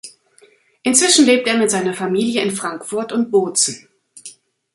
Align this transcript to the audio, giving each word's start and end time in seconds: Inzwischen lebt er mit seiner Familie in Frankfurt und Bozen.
Inzwischen 0.81 1.27
lebt 1.27 1.45
er 1.47 1.59
mit 1.59 1.69
seiner 1.69 1.93
Familie 1.93 2.41
in 2.41 2.49
Frankfurt 2.49 3.11
und 3.11 3.29
Bozen. 3.29 3.87